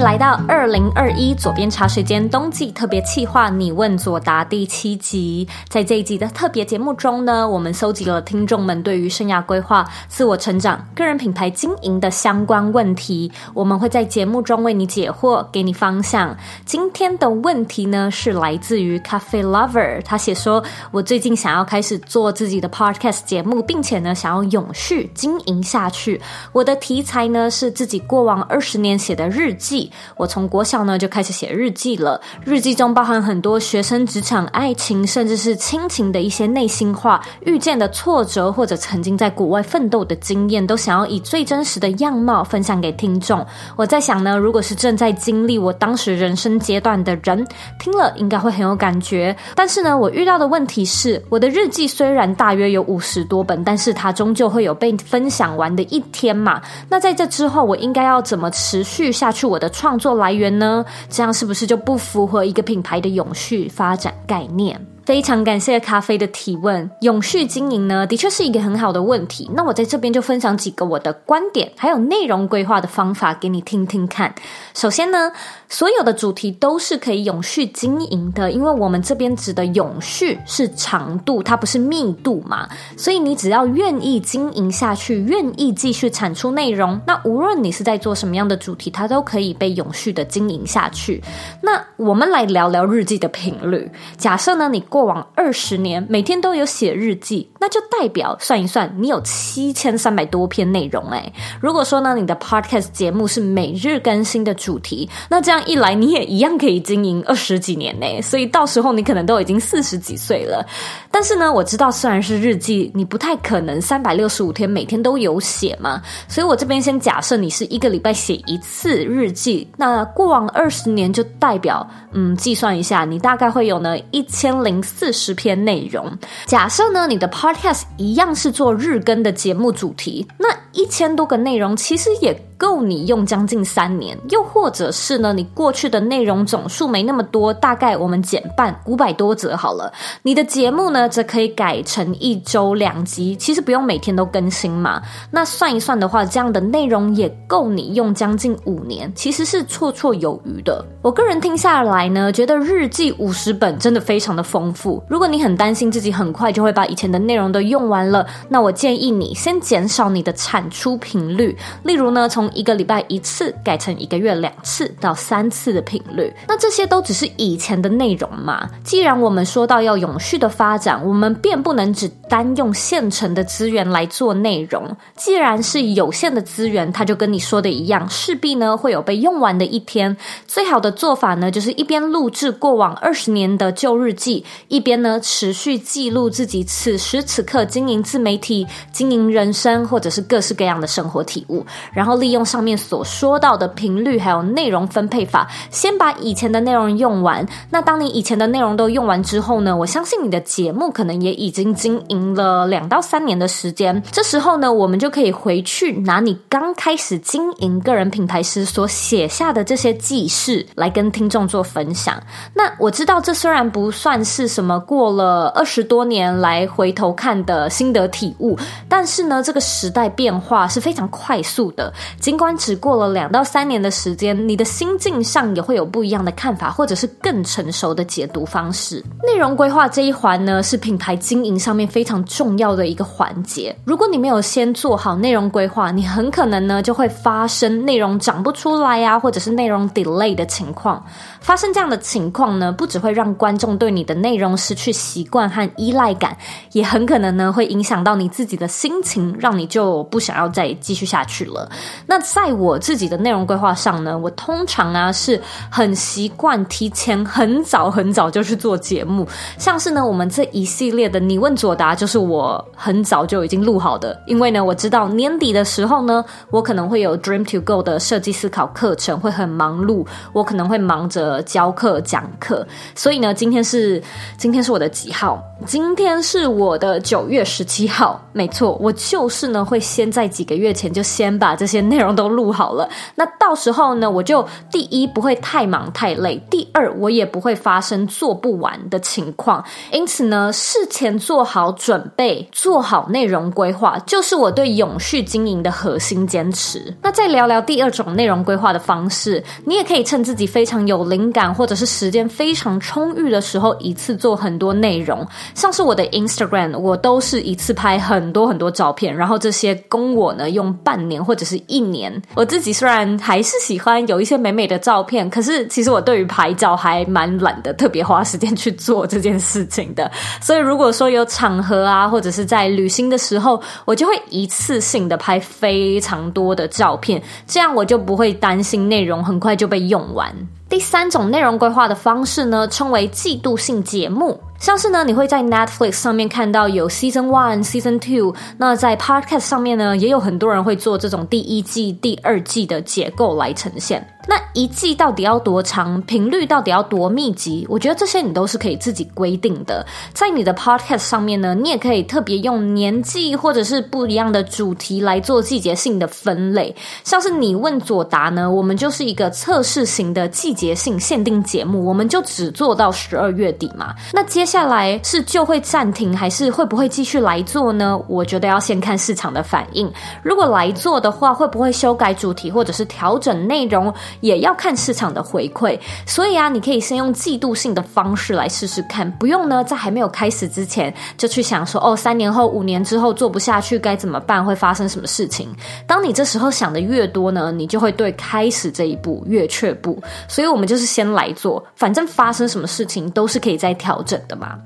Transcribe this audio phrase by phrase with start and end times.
[0.00, 5.46] 来到二零二一左边茶水间冬季特别企划，你问左答第七集。
[5.68, 16.34] 在这一集的特别节目中呢，我们搜集了听众们对于生涯规划、自我成长、个人品牌经营的相关问题，我们会在节目中为你解惑，给你方向。
[16.64, 26.18] 今天的问题呢，是来自于 Cafe Lover，他写说：“我最近想要开始做自己的 Podcast 节目，并且呢，想要永续经营下去。
[26.52, 32.20] 我的题材呢，是自己过往二十年写的日。”记我从国小呢就开始写日记了。
[32.44, 43.44] 日记中包含很多学生、职场、爱情，甚至是亲情的一些内心话，遇见的挫折或者曾经在国外奋斗的经验，都想要以最真实的样貌分享给听众。
[43.76, 47.46] 我在想呢，如果是正在经历我当时人生阶段的人，
[47.78, 49.36] 听了应该会很有感觉。
[49.54, 56.60] 但是呢，我遇到的问题是，我的日记虽然大约有五十多本，但是它终究会有被分享完的一天嘛。
[56.88, 59.46] 那在这之后，我应该要怎么持续下去？
[59.46, 60.84] 我的创作来源呢？
[61.08, 64.78] 这样是不是就不符合一个品牌的永续发展概念？
[65.06, 66.88] 非常感谢咖啡的提问。
[67.00, 69.50] 永续经营呢，的确是一个很好的问题。
[69.54, 74.34] 那我在这边就分享几个我的观点，还有内容规划的方法给你听听看。
[74.74, 75.32] 首先呢，
[75.70, 82.68] 所有的主题都是可以永续经营的，因为我们这边指的永续是长度，它不是密度嘛。
[82.96, 91.22] 所以你只要愿意经营下去，愿意继续产出内容，那无论你是在做什么样的主题，它都可以被永续的经营下去。
[91.62, 93.88] 那我们来聊聊日记的频率。
[94.16, 101.32] 假设呢，你过往二十年，每天都有写日记，那就代表算一算，你有七千三百多篇内容诶。
[101.60, 108.20] 如果说呢，你的 podcast 节目是每日更新的主题，那这样一来，你也一样可以经营二十几年呢。
[108.20, 110.66] 所以到时候你可能都已经四十几岁了。
[111.10, 116.02] 但是呢，我知道虽然是日记，你不太可能三百六十五天每天都有写嘛。
[116.28, 124.80] 所以我这边先假设你是一个礼拜写一次日记，那过往二十年就代表，嗯，计算一下，你大概会有呢一千零。
[125.00, 126.10] 四十篇内容。
[126.46, 134.14] 假设呢，你的 podcast 一样是做日更的节目主题，那一千多个内容其实也够你用将近三年。
[134.28, 139.90] 又或者是呢，你过去的内容总数没那么多，大概我们减半五百多则好了。
[140.20, 145.00] 你的节目呢，则可以改成一周两集，其实不用每天都更新嘛。
[145.30, 150.84] 那算一算的话，这样的内容也够你用将近五年，其实是绰绰有余的。
[151.00, 155.02] 我个人听下来呢，觉得日记五十本真的非常的丰富。
[155.08, 166.32] 如果你很担心自己很快就会把以前的内容都用完了，那我建议你先减少你的产出频率，例如呢，从一个礼拜一次改成一个月两次到三次的频率。
[166.48, 168.68] 那这些都只是以前的内容嘛。
[168.82, 174.96] 既然我们说到要永续的发展，我们便不能只单用现成的资源来做内容。
[175.16, 180.16] 既然是有限的资源，它就跟你说的一样，势必呢会有被用完的一天。
[180.46, 184.44] 最好的做法呢，就是一边录制过往二十年的旧日记。
[184.68, 197.46] 一边呢，持续记录自己此时此刻经营自媒体、经营人生，或者是各式各样的生活体悟，然后利用上面所说到的频率还有内容分配法，先把以前的内容用完。
[197.70, 204.02] 那当你以前的内容都用完之后呢，我相信你的节目可能也已经经营了两到三年的时间。
[204.10, 212.20] 这时候呢，我们就可以回去拿你刚开始经营个人品牌时所写下的这些记事来跟听众做分享。
[212.54, 214.78] 那我知道这虽然不算是什么。
[214.90, 218.58] 过了二十多年来回头看的心得体悟？
[218.88, 221.92] 但是呢，这个时代变化是非常快速的。
[222.30, 229.04] 尽管只过了两到三年的时间，你的心境上也会有不一样的看法，或者是更成熟的解读方式。
[229.24, 233.74] 内容规划这一环呢，是品牌经营上面非常重要的一个环节。
[233.84, 241.04] 如果你没有先做好内容规划，你很可能呢就会发生内容长不出来呀、或者是内容 delay 的情况。
[241.40, 246.36] 发生这样的情况呢，不只会让观众对你的内容失去习惯和依赖感，
[246.70, 251.68] 也很可能呢会影响到你自己的心情，让你就不想要再继续下去了。
[252.06, 255.40] 那在我自己的内容规划上呢，我通常啊是
[255.70, 259.26] 很习惯提前很早很早就去做节目，
[259.58, 274.02] 像是呢我们这一系列的你问佐答，就是我很早就已经录好的，因为呢我知道年底的时候呢，我可能会有 Dream to Go 的设计思考课程会很忙碌，我可能会忙着教课讲课，所以呢今天是。
[274.36, 275.42] 今天是我的几号？
[275.66, 278.20] 今天是我的九月十七号。
[278.32, 282.88] 没错，我就是呢，会先在几个月前就先把这些内容都录好了。
[283.16, 289.62] 那到时候呢，我就第一不会太忙太累，第二我也不会发生做不完的情况。
[289.90, 296.94] 因此呢，事前做好准备，做好内容规划，就是我对永续经营的核心坚持。
[297.02, 305.26] 那再聊聊第二种内容规划的方式，你也可以趁自己非常有灵感或者是时间非常充裕的时候，一次做很多内容。
[305.56, 311.80] 像是我的 Instagram，我都是一次拍很多很多照片，然后这些供我呢用半年或者是一。
[311.90, 320.10] 年我自己虽然还是喜欢有一些美美的照片，可是其实我对于拍照还蛮懒的特别花时间去做这件事情的。
[320.40, 330.32] 所以如果说有场合啊，或者是在旅行的时候，我就会一次性的拍非常多的照片，这样我就不会担心内容很快就被用完。
[330.70, 334.40] 第三种内容规划的方式呢，称为季度性节目。
[334.60, 344.06] 像是呢，你会在 Netflix 上面看到有 Season One、Season Two，那在 Podcast 上面呢，也有很多人会做这种第一季、第二季的结构来呈现。
[344.28, 346.00] 那一季到底要多长？
[346.02, 347.66] 频率到底要多密集？
[347.68, 349.84] 我觉得这些你都是可以自己规定的。
[350.12, 356.74] 在你的 Podcast 上面呢，你也可以特别用年纪或者是不一样的主题来做季节性的分类。
[357.02, 363.94] 像是你问左答呢，我们就是一个测试型的季节性限定节目，我们就只做到十二月底嘛。
[364.12, 368.00] 那接下来是就会暂停，还是会不会继续来做呢？
[368.06, 369.90] 我觉得要先看市场的反应。
[370.22, 373.92] 如果来做的话，会不会修改主题或者是调整内容？
[374.20, 385.48] 也要看市场的回馈，所以啊，你可以先用季度性的方式来试试看，不用呢，在还没有开始之前就去想说，哦，三年后、五年之后做不下去该怎么办，会发生什么事情？
[385.86, 390.02] 当你这时候想的越多呢，你就会对开始这一步越却步。
[390.28, 394.58] 所以我们就是先来做，反正发生什么事情都是可以再调整的嘛。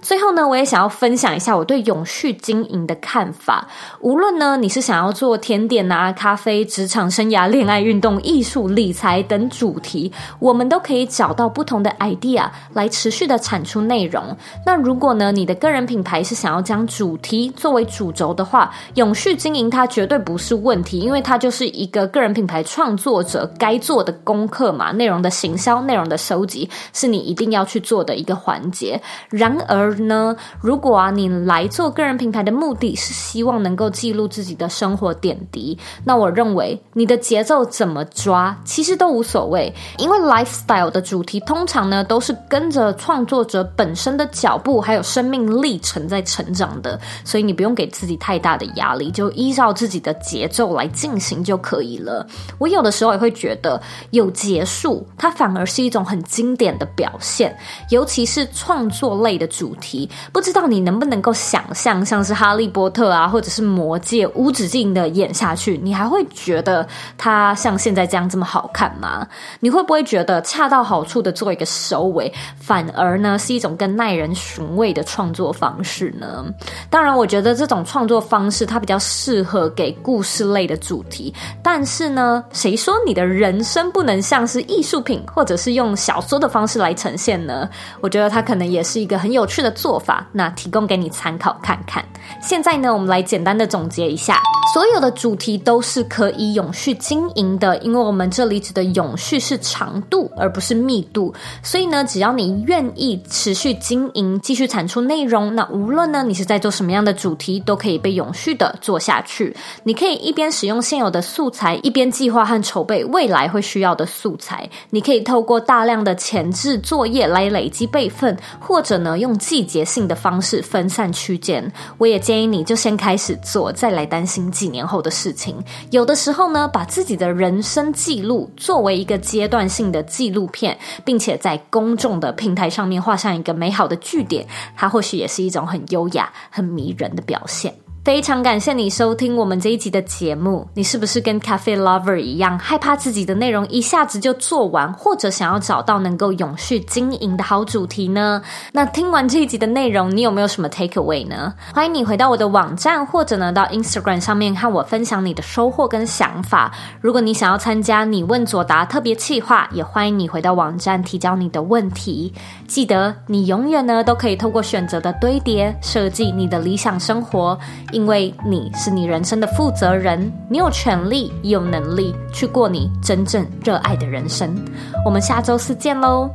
[0.00, 3.66] 最后呢，我也想要分享一下我对永续经营的看法。
[4.00, 14.22] 无论呢，你是想要做甜点啊、咖啡、职场生涯、恋爱、运动、艺术、理财等主题，我们都可以找到不同的 idea 来持续的产出内容。
[14.64, 24.92] 那如果呢，你的个人品牌是想要将主题作为主轴的话，永续经营它绝对不是问题，因为它就是一个个人品牌创作者该做的功课嘛。
[24.92, 29.02] 内容的行销、内容的收集，是你一定要去做的一个环节。
[29.30, 52.26] 然而，呢，如果啊，你来做个人品牌的目的是希望能够记录自己的生活点滴，那我认为你的节奏怎么抓，其实都无所谓，因为 lifestyle 的主题通常呢都是跟着创作者本身的脚步还有生命历程在成长的，所以你不用给自己太大的压力，就依照自己的节奏来进行就可以了。
[52.58, 53.80] 我有的时候也会觉得
[54.10, 57.56] 有结束，它反而是一种很经典的表现，
[57.88, 60.06] 尤其是创作类的主题。
[60.34, 66.86] 不知道你能不能够想象，像是哈利波特啊，或者是魔戒，无止境的演下去，你还会觉得
[67.16, 69.26] 它像现在这样这么好看吗？
[69.60, 76.44] 你会不会觉得恰到好处的做一个收尾，反而呢是一种更耐人寻味的创作方式呢？
[76.90, 81.32] 当然，我觉得这种创作方式它比较适合给故事类的主题，
[81.62, 87.68] 但是呢，谁说你的人生不能像是艺术品，或者是用小说的方式来呈现呢？
[88.00, 89.66] 我觉得它可能也是一个很有趣的。
[89.76, 92.02] 做法，那提供给你参考看看。
[92.40, 94.40] 现在呢，我们来简单的总结一下，
[94.72, 101.32] 所有的主题都是可以永续经营的，因为我们这里指的永续是长度，而不是密度。
[101.62, 109.56] 所以呢，只要你愿意持续经营，继续产出内容，那无论呢你是在做什么样的主题，都可以被永续的做下去。
[109.84, 114.68] 你可以一边使用现有的素材，一边计划和筹备未来会需要的素材。
[114.90, 121.72] 你可以透过大量的前置作业来累积备份，或者呢用季节性的方式分散区间。
[121.96, 122.20] 我也。
[122.26, 125.54] 建议你就先开始做，再来担心几年后的事情。
[125.92, 137.74] 有的时候呢，把自己的人生记录作为一个阶段性的纪录片，并且在公众的平台上面画上一个美好的句点，它或许也是一种很优雅、很迷人的表现。
[138.06, 140.64] 非常感谢你收听我们这一集的节目。
[140.74, 148.40] 你是不是跟 Cafe Lover 一样，害怕自己的内容一下子就做完，或者想要找到能够永续经营的好主题呢？
[148.70, 151.52] 那听完这一集的内容，你有没有什么 take away 呢？
[151.74, 156.72] 欢迎你回到我的网站，或者呢到 Instagram 上面和我分享你的收获跟想法。
[157.00, 162.32] 如果你想要参加你问左答特别企划，也欢迎你回到网站提交你的问题。
[162.68, 167.58] 记得你永远呢都可以透过选择的堆叠，设计你的理想生活。
[167.96, 174.54] 因为你是你人生的负责人，你有权利，有能力去过你真正热爱的人生。
[175.02, 176.30] 我们下周四见喽！